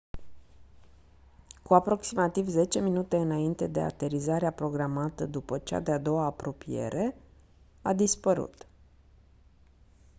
cu 1.63 1.73
aproximativ 1.73 2.47
10 2.49 2.79
minute 2.79 3.17
înainte 3.17 3.67
de 3.67 3.79
aterizarea 3.79 4.51
programată 4.51 5.25
după 5.25 5.57
cea 5.57 5.79
de-a 5.79 5.97
doua 5.97 6.25
apropiere 6.25 7.15
a 7.81 7.93
dispărut 7.93 8.67